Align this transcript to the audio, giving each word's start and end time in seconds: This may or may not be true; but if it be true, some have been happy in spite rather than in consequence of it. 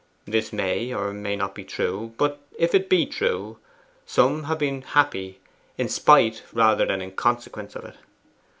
This 0.25 0.51
may 0.51 0.91
or 0.91 1.13
may 1.13 1.35
not 1.35 1.53
be 1.53 1.63
true; 1.63 2.15
but 2.17 2.39
if 2.57 2.73
it 2.73 2.89
be 2.89 3.05
true, 3.05 3.59
some 4.03 4.45
have 4.45 4.57
been 4.57 4.81
happy 4.81 5.39
in 5.77 5.89
spite 5.89 6.41
rather 6.51 6.87
than 6.87 7.03
in 7.03 7.11
consequence 7.11 7.75
of 7.75 7.85
it. 7.85 7.97